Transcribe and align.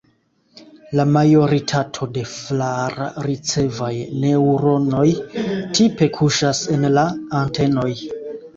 La 0.99 1.03
majoritato 1.17 2.07
de 2.15 2.23
flar-ricevaj 2.31 3.91
neŭronoj 4.25 5.07
tipe 5.77 6.11
kuŝas 6.19 6.65
en 6.79 6.91
la 6.99 7.09
antenoj. 7.45 7.91